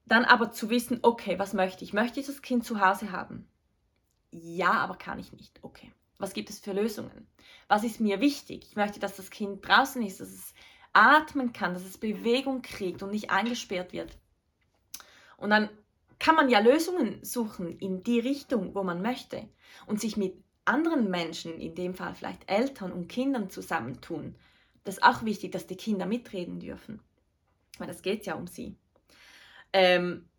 dann 0.06 0.26
aber 0.26 0.52
zu 0.52 0.70
wissen, 0.70 1.00
okay, 1.04 1.38
was 1.40 1.54
möchte 1.54 1.84
ich? 1.84 1.94
Möchte 1.94 2.20
ich 2.20 2.26
das 2.26 2.42
Kind 2.42 2.66
zu 2.66 2.82
Hause 2.82 3.12
haben? 3.12 3.48
Ja, 4.32 4.72
aber 4.72 4.96
kann 4.96 5.20
ich 5.20 5.32
nicht. 5.32 5.60
Okay. 5.62 5.92
Was 6.18 6.34
gibt 6.34 6.50
es 6.50 6.60
für 6.60 6.74
Lösungen? 6.74 7.28
Was 7.68 7.84
ist 7.84 8.00
mir 8.00 8.20
wichtig? 8.20 8.68
Ich 8.70 8.76
möchte, 8.76 9.00
dass 9.00 9.16
das 9.16 9.30
Kind 9.30 9.68
draußen 9.68 10.02
ist, 10.04 10.20
dass 10.20 10.30
es 10.30 10.54
atmen 10.94 11.54
kann, 11.54 11.74
dass 11.74 11.84
es 11.84 11.98
Bewegung 11.98 12.62
kriegt 12.62 13.02
und 13.02 13.12
nicht 13.12 13.32
eingesperrt 13.32 13.94
wird. 13.94 14.18
Und 15.38 15.50
dann 15.50 15.70
kann 16.22 16.36
man 16.36 16.50
ja 16.50 16.60
Lösungen 16.60 17.18
suchen 17.24 17.80
in 17.80 18.04
die 18.04 18.20
Richtung, 18.20 18.76
wo 18.76 18.84
man 18.84 19.02
möchte 19.02 19.50
und 19.88 20.00
sich 20.00 20.18
mit 20.18 20.36
anderen 20.66 21.10
Menschen, 21.10 21.60
in 21.60 21.74
dem 21.74 21.96
Fall 21.96 22.14
vielleicht 22.14 22.48
Eltern 22.48 22.92
und 22.92 23.08
Kindern 23.08 23.50
zusammentun. 23.50 24.36
Das 24.84 24.98
ist 24.98 25.04
auch 25.04 25.26
wichtig, 25.26 25.52
dass 25.52 25.66
die 25.66 25.76
Kinder 25.76 26.06
mitreden 26.06 26.60
dürfen, 26.60 27.02
weil 27.80 27.88
das 27.88 28.04
geht 28.04 28.28
ja 28.28 28.36
um 28.36 28.46
sie. 28.46 28.78
Ähm, 29.74 30.30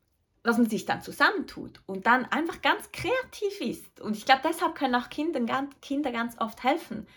dass 0.45 0.57
man 0.57 0.71
sich 0.71 0.85
dann 0.85 1.03
zusammentut 1.03 1.83
und 1.87 2.07
dann 2.07 2.27
einfach 2.27 2.63
ganz 2.63 2.93
kreativ 2.93 3.61
ist. 3.61 4.01
Und 4.01 4.17
ich 4.17 4.25
glaube, 4.25 4.43
deshalb 4.45 4.77
können 4.77 4.95
auch 4.95 5.11
Kinder, 5.11 5.69
Kinder 5.81 6.13
ganz 6.13 6.37
oft 6.39 6.63
helfen, 6.63 7.09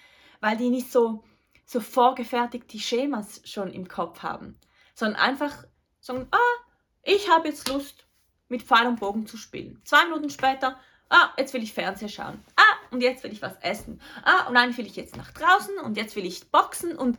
weil 0.41 0.57
die 0.57 0.71
nicht 0.71 0.91
so, 0.91 1.23
so 1.65 1.79
vorgefertigte 1.79 2.79
Schemas 2.79 3.41
schon 3.45 3.71
im 3.71 3.87
Kopf 3.87 4.23
haben, 4.23 4.59
sondern 4.95 5.21
einfach 5.21 5.65
sagen, 5.99 6.27
ah, 6.31 6.65
ich 7.03 7.29
habe 7.29 7.49
jetzt 7.49 7.69
Lust, 7.69 8.04
mit 8.49 8.63
Pfeil 8.63 8.87
und 8.87 8.99
Bogen 8.99 9.25
zu 9.25 9.37
spielen. 9.37 9.81
Zwei 9.83 10.05
Minuten 10.05 10.29
später, 10.29 10.79
ah, 11.09 11.29
jetzt 11.37 11.53
will 11.53 11.63
ich 11.63 11.73
Fernsehen 11.73 12.09
schauen. 12.09 12.43
Ah, 12.55 12.91
und 12.91 13.01
jetzt 13.01 13.23
will 13.23 13.31
ich 13.31 13.41
was 13.41 13.57
essen. 13.61 13.99
Ah, 14.23 14.47
und 14.47 14.55
dann 14.55 14.75
will 14.77 14.85
ich 14.85 14.95
jetzt 14.95 15.17
nach 15.17 15.31
draußen 15.31 15.77
und 15.79 15.97
jetzt 15.97 16.15
will 16.15 16.25
ich 16.25 16.49
boxen 16.51 16.97
und 16.97 17.17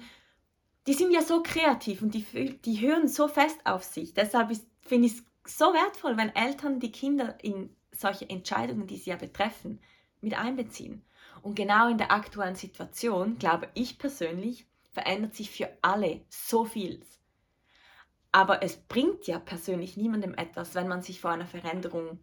die 0.86 0.94
sind 0.94 1.12
ja 1.12 1.22
so 1.22 1.42
kreativ 1.42 2.02
und 2.02 2.14
die, 2.14 2.24
die 2.64 2.80
hören 2.80 3.08
so 3.08 3.26
fest 3.28 3.58
auf 3.64 3.82
sich. 3.82 4.14
Deshalb 4.14 4.52
finde 4.80 5.08
ich 5.08 5.14
es 5.44 5.58
so 5.58 5.72
wertvoll, 5.72 6.16
wenn 6.16 6.34
Eltern 6.34 6.78
die 6.78 6.92
Kinder 6.92 7.36
in 7.42 7.74
solche 7.90 8.28
Entscheidungen, 8.28 8.86
die 8.86 8.96
sie 8.96 9.10
ja 9.10 9.16
betreffen, 9.16 9.80
mit 10.20 10.34
einbeziehen. 10.34 11.02
Und 11.42 11.54
genau 11.54 11.88
in 11.88 11.98
der 11.98 12.12
aktuellen 12.12 12.54
Situation, 12.54 13.38
glaube 13.38 13.68
ich 13.74 13.98
persönlich, 13.98 14.66
verändert 14.92 15.34
sich 15.34 15.50
für 15.50 15.68
alle 15.82 16.20
so 16.28 16.64
viel. 16.64 17.04
Aber 18.36 18.62
es 18.62 18.76
bringt 18.76 19.26
ja 19.26 19.38
persönlich 19.38 19.96
niemandem 19.96 20.34
etwas, 20.34 20.74
wenn 20.74 20.88
man 20.88 21.00
sich 21.00 21.22
vor 21.22 21.30
einer 21.30 21.46
Veränderung 21.46 22.18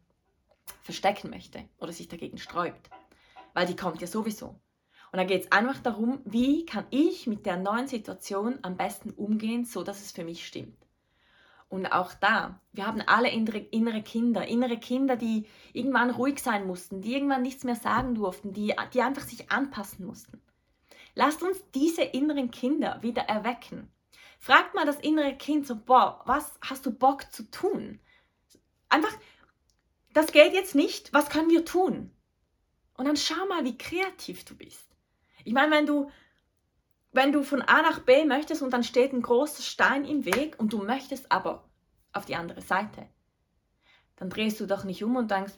verstecken 0.83 1.31
möchte 1.31 1.67
oder 1.79 1.91
sich 1.91 2.07
dagegen 2.07 2.37
sträubt. 2.37 2.91
Weil 3.55 3.65
die 3.65 3.75
kommt 3.75 3.99
ja 3.99 4.05
sowieso. 4.05 4.49
Und 5.11 5.17
da 5.17 5.23
geht 5.23 5.45
es 5.45 5.51
einfach 5.51 5.79
darum, 5.79 6.21
wie 6.23 6.67
kann 6.67 6.85
ich 6.91 7.25
mit 7.25 7.47
der 7.47 7.57
neuen 7.57 7.87
Situation 7.87 8.59
am 8.61 8.77
besten 8.77 9.09
umgehen, 9.09 9.65
so 9.65 9.81
dass 9.81 10.01
es 10.01 10.11
für 10.11 10.23
mich 10.23 10.45
stimmt. 10.45 10.77
Und 11.67 11.87
auch 11.87 12.13
da, 12.13 12.61
wir 12.73 12.85
haben 12.85 13.01
alle 13.01 13.31
innere, 13.31 14.03
Kinder, 14.03 14.47
innere 14.47 14.77
Kinder, 14.77 15.15
die 15.15 15.47
irgendwann 15.73 16.11
ruhig 16.11 16.37
sein 16.37 16.67
mussten, 16.67 17.01
die 17.01 17.15
irgendwann 17.15 17.41
nichts 17.41 17.63
mehr 17.63 17.75
sagen 17.75 18.13
durften, 18.13 18.53
die, 18.53 18.75
die 18.93 19.01
einfach 19.01 19.23
sich 19.23 19.51
anpassen 19.51 20.05
mussten. 20.05 20.39
Lasst 21.15 21.41
uns 21.41 21.57
diese 21.73 22.03
inneren 22.03 22.51
Kinder 22.51 23.01
wieder 23.01 23.23
erwecken. 23.23 23.89
Fragt 24.43 24.75
mal 24.75 24.85
das 24.85 24.99
innere 24.99 25.37
Kind 25.37 25.65
so, 25.65 25.73
boah, 25.73 26.21
was 26.25 26.51
hast 26.59 26.85
du 26.85 26.91
Bock 26.91 27.31
zu 27.31 27.49
tun? 27.49 28.01
Einfach, 28.89 29.13
das 30.11 30.33
geht 30.33 30.51
jetzt 30.51 30.75
nicht, 30.75 31.13
was 31.13 31.29
können 31.29 31.49
wir 31.49 31.63
tun? 31.63 32.11
Und 32.97 33.05
dann 33.05 33.15
schau 33.15 33.45
mal, 33.45 33.63
wie 33.63 33.77
kreativ 33.77 34.43
du 34.43 34.53
bist. 34.57 34.85
Ich 35.45 35.53
meine, 35.53 35.71
wenn 35.71 35.85
du 35.85 36.11
wenn 37.13 37.31
du 37.31 37.43
von 37.43 37.61
A 37.61 37.83
nach 37.83 37.99
B 37.99 38.25
möchtest 38.25 38.61
und 38.61 38.71
dann 38.71 38.83
steht 38.83 39.13
ein 39.13 39.21
großer 39.21 39.63
Stein 39.63 40.03
im 40.03 40.25
Weg 40.25 40.59
und 40.59 40.73
du 40.73 40.79
möchtest 40.79 41.31
aber 41.31 41.63
auf 42.11 42.25
die 42.25 42.35
andere 42.35 42.61
Seite, 42.61 43.07
dann 44.17 44.29
drehst 44.29 44.59
du 44.59 44.65
doch 44.65 44.83
nicht 44.83 45.05
um 45.05 45.15
und 45.15 45.31
denkst, 45.31 45.53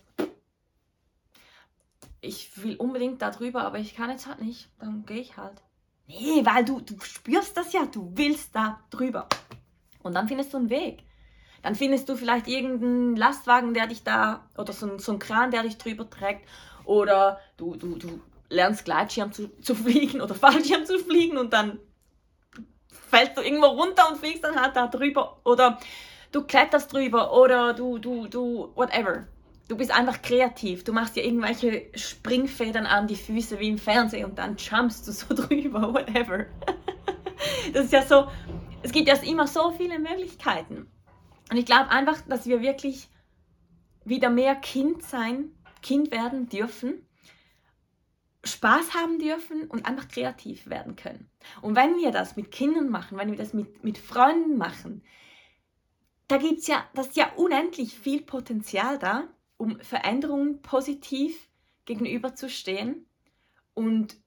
ich 2.21 2.61
will 2.61 2.75
unbedingt 2.75 3.23
da 3.23 3.31
drüber, 3.31 3.63
aber 3.63 3.79
ich 3.79 3.95
kann 3.95 4.11
jetzt 4.11 4.27
halt 4.27 4.41
nicht, 4.41 4.69
dann 4.77 5.07
gehe 5.07 5.21
ich 5.21 5.37
halt. 5.37 5.63
Nee, 6.07 6.45
weil 6.45 6.63
du, 6.65 6.81
du 6.81 6.99
spürst 7.01 7.57
das 7.57 7.73
ja, 7.73 7.85
du 7.85 8.11
willst 8.15 8.55
da 8.55 8.79
drüber. 8.89 9.27
Und 10.03 10.13
dann 10.13 10.27
findest 10.27 10.53
du 10.53 10.57
einen 10.57 10.69
Weg. 10.69 11.03
Dann 11.63 11.73
findest 11.73 12.07
du 12.07 12.15
vielleicht 12.15 12.47
irgendeinen 12.47 13.15
Lastwagen, 13.15 13.73
der 13.73 13.87
dich 13.87 14.03
da, 14.03 14.47
oder 14.55 14.71
so, 14.71 14.99
so 14.99 15.13
einen 15.13 15.19
Kran, 15.19 15.49
der 15.49 15.63
dich 15.63 15.77
drüber 15.77 16.07
trägt. 16.07 16.47
Oder 16.83 17.39
du, 17.57 17.75
du, 17.75 17.95
du 17.97 18.21
lernst 18.49 18.85
Gleitschirm 18.85 19.31
zu, 19.31 19.49
zu 19.61 19.73
fliegen 19.73 20.21
oder 20.21 20.35
Fallschirm 20.35 20.85
zu 20.85 20.99
fliegen 20.99 21.37
und 21.37 21.53
dann 21.53 21.79
fällst 22.89 23.37
du 23.37 23.41
irgendwo 23.41 23.67
runter 23.67 24.09
und 24.09 24.17
fliegst 24.17 24.43
dann 24.43 24.59
halt 24.59 24.75
da 24.75 24.87
drüber 24.87 25.39
oder 25.43 25.79
du 26.31 26.43
kletterst 26.43 26.91
drüber 26.91 27.33
oder 27.33 27.73
du, 27.73 27.97
du, 27.97 28.27
du, 28.27 28.71
whatever. 28.75 29.27
Du 29.67 29.77
bist 29.77 29.91
einfach 29.91 30.21
kreativ. 30.21 30.83
Du 30.83 30.93
machst 30.93 31.15
dir 31.15 31.23
irgendwelche 31.23 31.89
Springfedern 31.95 32.85
an 32.85 33.07
die 33.07 33.15
Füße 33.15 33.59
wie 33.59 33.69
im 33.69 33.77
Fernsehen 33.77 34.25
und 34.25 34.37
dann 34.37 34.57
jumpst 34.57 35.07
du 35.07 35.11
so 35.11 35.27
drüber, 35.33 35.93
whatever. 35.93 36.45
Das 37.73 37.85
ist 37.85 37.93
ja 37.93 38.01
so, 38.01 38.27
es 38.81 38.91
gibt 38.91 39.07
ja 39.07 39.15
immer 39.15 39.45
so 39.45 39.71
viele 39.71 39.99
Möglichkeiten. 39.99 40.87
Und 41.51 41.57
ich 41.57 41.65
glaube 41.65 41.89
einfach, 41.89 42.21
dass 42.21 42.47
wir 42.47 42.61
wirklich 42.61 43.07
wieder 44.03 44.29
mehr 44.29 44.55
Kind 44.55 45.03
sein, 45.03 45.51
Kind 45.81 46.11
werden 46.11 46.47
dürfen 46.47 47.05
Spaß 48.45 48.93
haben 48.93 49.19
dürfen 49.19 49.67
und 49.67 49.85
einfach 49.85 50.07
kreativ 50.07 50.67
werden 50.67 50.95
können. 50.95 51.29
Und 51.61 51.75
wenn 51.75 51.97
wir 51.97 52.11
das 52.11 52.35
mit 52.35 52.51
Kindern 52.51 52.89
machen, 52.89 53.17
wenn 53.17 53.31
wir 53.31 53.37
das 53.37 53.53
mit, 53.53 53.83
mit 53.83 53.97
Freunden 53.97 54.57
machen, 54.57 55.03
da 56.27 56.37
gibt 56.37 56.59
es 56.59 56.67
ja, 56.67 56.85
das 56.93 57.07
ist 57.07 57.17
ja 57.17 57.31
unendlich 57.35 57.97
viel 57.97 58.21
Potenzial 58.21 58.97
da, 58.99 59.27
um 59.57 59.79
Veränderungen 59.79 60.61
positiv 60.61 61.49
gegenüberzustehen 61.85 63.05
und, 63.73 64.17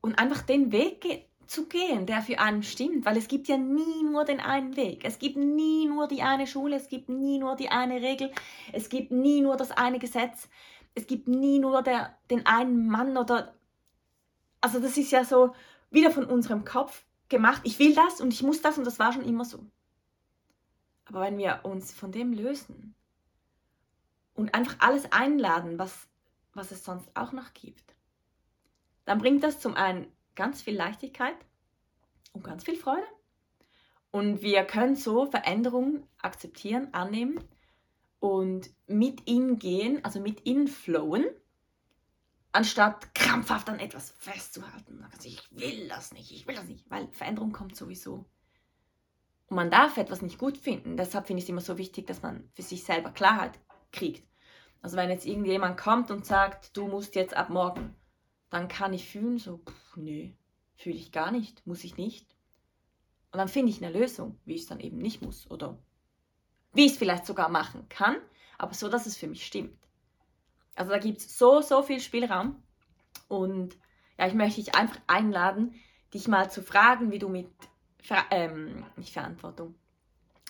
und 0.00 0.18
einfach 0.18 0.42
den 0.42 0.72
Weg 0.72 1.00
ge 1.00 1.24
zu 1.46 1.66
gehen, 1.66 2.06
der 2.06 2.22
für 2.22 2.38
einen 2.38 2.62
stimmt, 2.62 3.04
weil 3.04 3.16
es 3.16 3.26
gibt 3.26 3.48
ja 3.48 3.56
nie 3.56 4.04
nur 4.04 4.24
den 4.24 4.38
einen 4.38 4.76
Weg. 4.76 5.04
Es 5.04 5.18
gibt 5.18 5.36
nie 5.36 5.88
nur 5.88 6.06
die 6.06 6.22
eine 6.22 6.46
Schule, 6.46 6.76
es 6.76 6.88
gibt 6.88 7.08
nie 7.08 7.40
nur 7.40 7.56
die 7.56 7.70
eine 7.70 8.00
Regel, 8.00 8.30
es 8.72 8.88
gibt 8.88 9.10
nie 9.10 9.40
nur 9.40 9.56
das 9.56 9.72
eine 9.72 9.98
Gesetz 9.98 10.48
es 10.94 11.06
gibt 11.06 11.28
nie 11.28 11.58
nur 11.58 11.82
der, 11.82 12.16
den 12.30 12.46
einen 12.46 12.88
Mann 12.88 13.16
oder. 13.16 13.54
Also, 14.60 14.80
das 14.80 14.96
ist 14.96 15.10
ja 15.12 15.24
so 15.24 15.54
wieder 15.90 16.10
von 16.10 16.26
unserem 16.26 16.64
Kopf 16.64 17.04
gemacht, 17.28 17.62
ich 17.64 17.78
will 17.78 17.94
das 17.94 18.20
und 18.20 18.32
ich 18.32 18.42
muss 18.42 18.60
das 18.60 18.76
und 18.76 18.84
das 18.84 18.98
war 18.98 19.12
schon 19.12 19.24
immer 19.24 19.44
so. 19.44 19.64
Aber 21.06 21.22
wenn 21.22 21.38
wir 21.38 21.60
uns 21.64 21.92
von 21.92 22.12
dem 22.12 22.32
lösen 22.32 22.94
und 24.40 24.54
einfach 24.54 24.76
alles 24.78 25.12
einladen, 25.12 25.78
was, 25.78 26.08
was 26.54 26.70
es 26.70 26.82
sonst 26.82 27.14
auch 27.14 27.32
noch 27.32 27.52
gibt, 27.52 27.94
dann 29.04 29.18
bringt 29.18 29.44
das 29.44 29.60
zum 29.60 29.74
einen 29.74 30.10
ganz 30.34 30.62
viel 30.62 30.74
Leichtigkeit 30.74 31.36
und 32.32 32.42
ganz 32.42 32.64
viel 32.64 32.76
Freude. 32.76 33.06
Und 34.10 34.40
wir 34.40 34.64
können 34.64 34.96
so 34.96 35.26
Veränderungen 35.26 36.06
akzeptieren, 36.18 36.88
annehmen 36.92 37.44
und 38.18 38.70
mit 38.86 39.28
ihnen 39.28 39.58
gehen, 39.58 40.02
also 40.06 40.20
mit 40.20 40.46
ihnen 40.46 40.68
flowen, 40.68 41.26
anstatt 42.52 43.14
krampfhaft 43.14 43.68
an 43.68 43.78
etwas 43.78 44.12
festzuhalten. 44.18 45.06
Also 45.12 45.28
ich 45.28 45.42
will 45.52 45.86
das 45.88 46.12
nicht, 46.12 46.32
ich 46.32 46.46
will 46.46 46.54
das 46.54 46.66
nicht, 46.66 46.90
weil 46.90 47.08
Veränderung 47.08 47.52
kommt 47.52 47.76
sowieso. 47.76 48.24
Und 49.48 49.56
man 49.56 49.70
darf 49.70 49.98
etwas 49.98 50.22
nicht 50.22 50.38
gut 50.38 50.56
finden. 50.56 50.96
Deshalb 50.96 51.26
finde 51.26 51.40
ich 51.40 51.44
es 51.44 51.50
immer 51.50 51.60
so 51.60 51.76
wichtig, 51.76 52.06
dass 52.06 52.22
man 52.22 52.48
für 52.54 52.62
sich 52.62 52.84
selber 52.84 53.10
Klarheit 53.10 53.58
kriegt. 53.92 54.29
Also 54.82 54.96
wenn 54.96 55.10
jetzt 55.10 55.26
irgendjemand 55.26 55.78
kommt 55.78 56.10
und 56.10 56.24
sagt, 56.24 56.76
du 56.76 56.86
musst 56.86 57.14
jetzt 57.14 57.36
ab 57.36 57.50
morgen, 57.50 57.94
dann 58.48 58.68
kann 58.68 58.92
ich 58.92 59.08
fühlen, 59.08 59.38
so, 59.38 59.58
pff, 59.58 59.96
nee, 59.96 60.34
fühle 60.76 60.96
ich 60.96 61.12
gar 61.12 61.30
nicht, 61.30 61.66
muss 61.66 61.84
ich 61.84 61.96
nicht. 61.96 62.26
Und 63.32 63.38
dann 63.38 63.48
finde 63.48 63.70
ich 63.70 63.82
eine 63.82 63.96
Lösung, 63.96 64.38
wie 64.44 64.54
ich 64.54 64.62
es 64.62 64.66
dann 64.66 64.80
eben 64.80 64.98
nicht 64.98 65.22
muss 65.22 65.50
oder 65.50 65.78
wie 66.72 66.86
ich 66.86 66.92
es 66.92 66.98
vielleicht 66.98 67.26
sogar 67.26 67.48
machen 67.48 67.88
kann, 67.88 68.16
aber 68.58 68.74
so, 68.74 68.88
dass 68.88 69.06
es 69.06 69.16
für 69.16 69.28
mich 69.28 69.46
stimmt. 69.46 69.76
Also 70.74 70.92
da 70.92 70.98
gibt 70.98 71.18
es 71.18 71.38
so, 71.38 71.60
so 71.60 71.82
viel 71.82 72.00
Spielraum 72.00 72.62
und 73.28 73.76
ja, 74.18 74.26
ich 74.26 74.34
möchte 74.34 74.60
dich 74.60 74.74
einfach 74.74 75.00
einladen, 75.06 75.74
dich 76.14 76.28
mal 76.28 76.50
zu 76.50 76.62
fragen, 76.62 77.10
wie 77.10 77.18
du 77.18 77.28
mit, 77.28 77.50
Ver 78.02 78.24
ähm, 78.30 78.84
nicht 78.96 79.12
Verantwortung, 79.12 79.74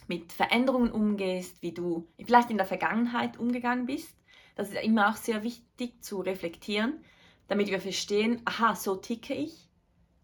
mit 0.07 0.33
Veränderungen 0.33 0.93
umgehst, 0.93 1.63
wie 1.63 1.73
du 1.73 2.07
vielleicht 2.25 2.51
in 2.51 2.57
der 2.57 2.67
Vergangenheit 2.67 3.39
umgegangen 3.39 3.87
bist. 3.87 4.17
Das 4.57 4.69
ist 4.69 4.83
immer 4.83 5.11
auch 5.11 5.17
sehr 5.17 5.43
wichtig 5.43 6.03
zu 6.03 6.21
reflektieren, 6.21 7.05
damit 7.49 7.69
wir 7.69 7.81
verstehen, 7.81 8.43
aha, 8.45 8.75
so 8.75 8.97
ticke 8.97 9.35
ich, 9.35 9.69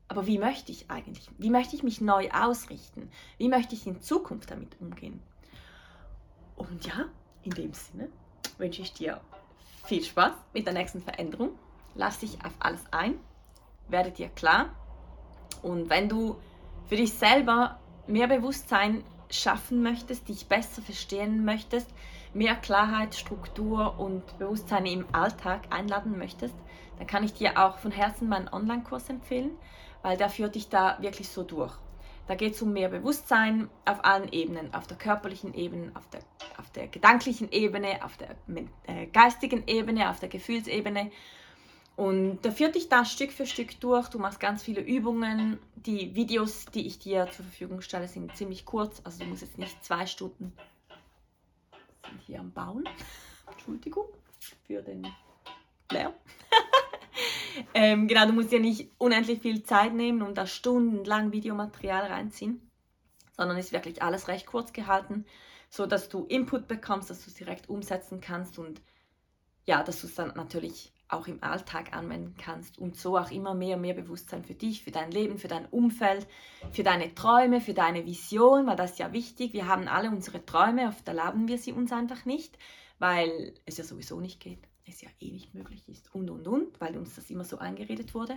aber 0.08 0.26
wie 0.26 0.38
möchte 0.38 0.70
ich 0.70 0.90
eigentlich? 0.90 1.28
Wie 1.38 1.50
möchte 1.50 1.74
ich 1.74 1.82
mich 1.82 2.00
neu 2.00 2.30
ausrichten? 2.30 3.10
Wie 3.38 3.48
möchte 3.48 3.74
ich 3.74 3.86
in 3.86 4.00
Zukunft 4.00 4.50
damit 4.50 4.80
umgehen? 4.80 5.20
Und 6.54 6.86
ja, 6.86 7.06
in 7.42 7.50
dem 7.50 7.72
Sinne 7.72 8.08
wünsche 8.58 8.82
ich 8.82 8.92
dir 8.92 9.20
viel 9.84 10.02
Spaß 10.02 10.32
mit 10.52 10.66
der 10.66 10.74
nächsten 10.74 11.02
Veränderung. 11.02 11.50
Lass 11.94 12.20
dich 12.20 12.44
auf 12.44 12.52
alles 12.60 12.82
ein, 12.92 13.18
werde 13.88 14.10
dir 14.10 14.28
klar. 14.28 14.74
Und 15.62 15.90
wenn 15.90 16.08
du 16.08 16.36
für 16.88 16.96
dich 16.96 17.12
selber 17.12 17.80
mehr 18.06 18.28
Bewusstsein 18.28 19.02
schaffen 19.30 19.82
möchtest, 19.82 20.28
dich 20.28 20.46
besser 20.46 20.82
verstehen 20.82 21.44
möchtest, 21.44 21.90
mehr 22.36 22.54
Klarheit, 22.54 23.14
Struktur 23.14 23.98
und 23.98 24.38
Bewusstsein 24.38 24.86
im 24.86 25.06
Alltag 25.12 25.62
einladen 25.70 26.18
möchtest, 26.18 26.54
dann 26.98 27.06
kann 27.06 27.24
ich 27.24 27.32
dir 27.32 27.58
auch 27.58 27.78
von 27.78 27.90
Herzen 27.90 28.28
meinen 28.28 28.48
Online-Kurs 28.48 29.08
empfehlen, 29.08 29.52
weil 30.02 30.16
der 30.16 30.28
führt 30.28 30.54
dich 30.54 30.68
da 30.68 30.98
wirklich 31.00 31.28
so 31.28 31.42
durch. 31.42 31.72
Da 32.26 32.34
geht 32.34 32.54
es 32.54 32.62
um 32.62 32.72
mehr 32.72 32.88
Bewusstsein 32.88 33.70
auf 33.84 34.04
allen 34.04 34.32
Ebenen, 34.32 34.74
auf 34.74 34.86
der 34.86 34.96
körperlichen 34.96 35.54
Ebene, 35.54 35.92
auf 35.94 36.08
der, 36.10 36.20
auf 36.58 36.70
der 36.70 36.88
gedanklichen 36.88 37.50
Ebene, 37.52 38.04
auf 38.04 38.16
der 38.16 38.36
äh, 38.86 39.06
geistigen 39.06 39.62
Ebene, 39.66 40.10
auf 40.10 40.18
der 40.18 40.28
Gefühlsebene. 40.28 41.10
Und 41.94 42.40
da 42.42 42.50
führt 42.50 42.74
dich 42.74 42.88
da 42.88 43.04
Stück 43.04 43.32
für 43.32 43.46
Stück 43.46 43.80
durch. 43.80 44.08
Du 44.08 44.18
machst 44.18 44.40
ganz 44.40 44.62
viele 44.62 44.80
Übungen. 44.80 45.58
Die 45.76 46.14
Videos, 46.14 46.66
die 46.66 46.86
ich 46.86 46.98
dir 46.98 47.26
zur 47.30 47.44
Verfügung 47.44 47.80
stelle, 47.80 48.08
sind 48.08 48.36
ziemlich 48.36 48.66
kurz. 48.66 49.00
Also 49.04 49.20
du 49.20 49.26
musst 49.26 49.42
jetzt 49.42 49.56
nicht 49.56 49.82
zwei 49.82 50.06
Stunden 50.06 50.52
hier 52.26 52.40
am 52.40 52.52
Bauen. 52.52 52.84
Entschuldigung 53.50 54.06
für 54.66 54.82
den 54.82 55.06
Lärm. 55.90 56.12
ähm, 57.74 58.08
genau, 58.08 58.26
du 58.26 58.32
musst 58.32 58.52
ja 58.52 58.58
nicht 58.58 58.90
unendlich 58.98 59.40
viel 59.40 59.62
Zeit 59.62 59.94
nehmen 59.94 60.22
und 60.22 60.36
da 60.36 60.46
stundenlang 60.46 61.32
Videomaterial 61.32 62.06
reinziehen, 62.06 62.70
sondern 63.36 63.56
ist 63.56 63.72
wirklich 63.72 64.02
alles 64.02 64.28
recht 64.28 64.46
kurz 64.46 64.72
gehalten, 64.72 65.24
so 65.70 65.86
dass 65.86 66.08
du 66.08 66.24
Input 66.26 66.68
bekommst, 66.68 67.10
dass 67.10 67.24
du 67.24 67.30
es 67.30 67.34
direkt 67.34 67.68
umsetzen 67.68 68.20
kannst 68.20 68.58
und 68.58 68.82
ja, 69.64 69.82
dass 69.82 70.00
du 70.00 70.06
es 70.06 70.14
dann 70.14 70.32
natürlich 70.36 70.92
auch 71.08 71.28
im 71.28 71.42
Alltag 71.42 71.94
anwenden 71.94 72.34
kannst 72.36 72.78
und 72.78 72.96
so 72.96 73.16
auch 73.16 73.30
immer 73.30 73.54
mehr 73.54 73.76
und 73.76 73.82
mehr 73.82 73.94
Bewusstsein 73.94 74.44
für 74.44 74.54
dich, 74.54 74.82
für 74.82 74.90
dein 74.90 75.10
Leben, 75.10 75.38
für 75.38 75.48
dein 75.48 75.66
Umfeld, 75.66 76.26
für 76.72 76.82
deine 76.82 77.14
Träume, 77.14 77.60
für 77.60 77.74
deine 77.74 78.04
Vision, 78.06 78.66
weil 78.66 78.76
das 78.76 78.92
ist 78.92 78.98
ja 78.98 79.12
wichtig. 79.12 79.52
Wir 79.52 79.68
haben 79.68 79.88
alle 79.88 80.10
unsere 80.10 80.44
Träume, 80.44 80.88
oft 80.88 81.06
erlauben 81.06 81.48
wir 81.48 81.58
sie 81.58 81.72
uns 81.72 81.92
einfach 81.92 82.24
nicht, 82.24 82.58
weil 82.98 83.54
es 83.66 83.76
ja 83.76 83.84
sowieso 83.84 84.20
nicht 84.20 84.40
geht 84.40 84.66
es 84.86 85.00
ja 85.00 85.08
eh 85.20 85.30
nicht 85.30 85.54
möglich 85.54 85.88
ist 85.88 86.14
und 86.14 86.30
und 86.30 86.46
und, 86.46 86.80
weil 86.80 86.96
uns 86.96 87.16
das 87.16 87.30
immer 87.30 87.44
so 87.44 87.58
eingeredet 87.58 88.14
wurde. 88.14 88.36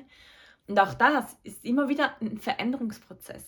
Und 0.67 0.79
auch 0.79 0.93
das 0.93 1.37
ist 1.43 1.63
immer 1.65 1.89
wieder 1.89 2.19
ein 2.21 2.37
Veränderungsprozess. 2.37 3.45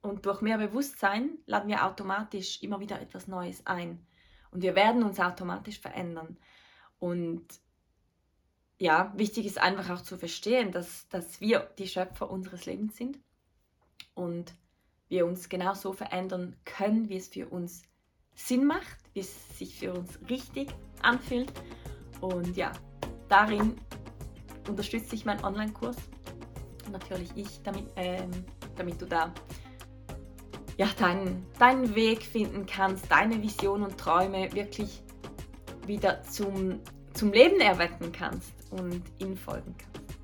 Und 0.00 0.26
durch 0.26 0.42
mehr 0.42 0.58
Bewusstsein 0.58 1.38
laden 1.46 1.68
wir 1.68 1.84
automatisch 1.84 2.62
immer 2.62 2.80
wieder 2.80 3.00
etwas 3.00 3.26
Neues 3.26 3.66
ein. 3.66 4.06
Und 4.50 4.62
wir 4.62 4.74
werden 4.74 5.02
uns 5.02 5.18
automatisch 5.18 5.80
verändern. 5.80 6.36
Und 6.98 7.46
ja, 8.78 9.12
wichtig 9.16 9.46
ist 9.46 9.58
einfach 9.58 9.90
auch 9.90 10.02
zu 10.02 10.18
verstehen, 10.18 10.72
dass, 10.72 11.08
dass 11.08 11.40
wir 11.40 11.70
die 11.78 11.88
Schöpfer 11.88 12.30
unseres 12.30 12.66
Lebens 12.66 12.96
sind 12.96 13.18
und 14.14 14.54
wir 15.08 15.26
uns 15.26 15.48
genau 15.48 15.74
so 15.74 15.92
verändern 15.92 16.56
können, 16.64 17.08
wie 17.08 17.16
es 17.16 17.28
für 17.28 17.48
uns 17.48 17.82
Sinn 18.34 18.66
macht, 18.66 18.98
wie 19.12 19.20
es 19.20 19.58
sich 19.58 19.76
für 19.76 19.92
uns 19.92 20.18
richtig 20.28 20.68
anfühlt 21.02 21.52
und 22.20 22.56
ja, 22.56 22.72
darin 23.28 23.76
unterstütze 24.68 25.14
ich 25.14 25.24
meinen 25.24 25.44
Online-Kurs. 25.44 25.96
Natürlich 26.90 27.30
ich, 27.36 27.62
damit, 27.62 27.86
ähm, 27.96 28.30
damit 28.76 29.00
du 29.00 29.06
da 29.06 29.32
ja, 30.76 30.88
deinen, 30.98 31.46
deinen 31.58 31.94
Weg 31.94 32.22
finden 32.22 32.66
kannst, 32.66 33.10
deine 33.10 33.40
Vision 33.40 33.82
und 33.82 33.98
Träume 33.98 34.52
wirklich 34.52 35.00
wieder 35.86 36.22
zum, 36.24 36.80
zum 37.12 37.32
Leben 37.32 37.60
erwecken 37.60 38.10
kannst 38.10 38.52
und 38.74 39.02
ihnen 39.18 39.36
folgen 39.36 39.74
kannst. 39.78 40.18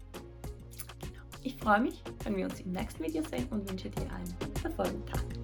Genau. 1.01 1.23
Ich 1.43 1.57
freue 1.57 1.81
mich, 1.81 2.03
wenn 2.25 2.37
wir 2.37 2.45
uns 2.45 2.61
im 2.61 2.73
nächsten 2.73 3.05
Video 3.05 3.23
sehen 3.23 3.47
und 3.51 3.69
wünsche 3.69 3.91
dir 3.91 4.11
einen 4.13 4.35
erfolgreichen 4.63 5.07
Tag. 5.07 5.40